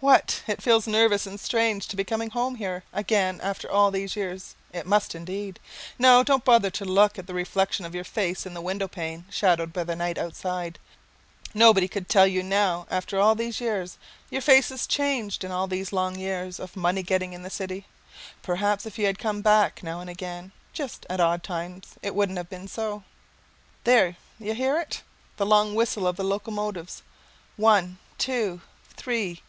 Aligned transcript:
What? 0.00 0.40
it 0.46 0.62
feels 0.62 0.86
nervous 0.86 1.26
and 1.26 1.38
strange 1.38 1.86
to 1.88 1.96
be 1.96 2.02
coming 2.02 2.30
here 2.56 2.82
again 2.94 3.42
after 3.42 3.70
all 3.70 3.90
these 3.90 4.16
years? 4.16 4.54
It 4.72 4.86
must 4.86 5.14
indeed. 5.14 5.60
No, 5.98 6.22
don't 6.22 6.46
bother 6.46 6.70
to 6.70 6.86
look 6.86 7.18
at 7.18 7.26
the 7.26 7.34
reflection 7.34 7.84
of 7.84 7.94
your 7.94 8.00
face 8.02 8.46
in 8.46 8.54
the 8.54 8.62
window 8.62 8.88
pane 8.88 9.26
shadowed 9.28 9.74
by 9.74 9.84
the 9.84 9.94
night 9.94 10.16
outside. 10.16 10.78
Nobody 11.52 11.88
could 11.88 12.08
tell 12.08 12.26
you 12.26 12.42
now 12.42 12.86
after 12.90 13.20
all 13.20 13.34
these 13.34 13.60
years. 13.60 13.98
Your 14.30 14.40
face 14.40 14.70
has 14.70 14.86
changed 14.86 15.44
in 15.44 15.68
these 15.68 15.92
long 15.92 16.18
years 16.18 16.58
of 16.58 16.74
money 16.74 17.02
getting 17.02 17.34
in 17.34 17.42
the 17.42 17.50
city. 17.50 17.84
Perhaps 18.42 18.86
if 18.86 18.98
you 18.98 19.04
had 19.04 19.18
come 19.18 19.42
back 19.42 19.82
now 19.82 20.00
and 20.00 20.08
again, 20.08 20.52
just 20.72 21.04
at 21.10 21.20
odd 21.20 21.42
times, 21.42 21.96
it 22.02 22.14
wouldn't 22.14 22.38
have 22.38 22.48
been 22.48 22.66
so. 22.66 23.02
There, 23.84 24.16
you 24.38 24.54
hear 24.54 24.80
it? 24.80 25.02
the 25.36 25.44
long 25.44 25.74
whistle 25.74 26.06
of 26.06 26.16
the 26.16 26.24
locomotive, 26.24 27.02
one, 27.58 27.98
two, 28.16 28.62
three! 28.96 29.42